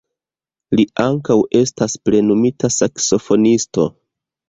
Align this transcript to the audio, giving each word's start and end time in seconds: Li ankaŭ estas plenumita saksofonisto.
Li 0.79 0.85
ankaŭ 1.03 1.37
estas 1.61 1.99
plenumita 2.09 2.73
saksofonisto. 2.79 3.91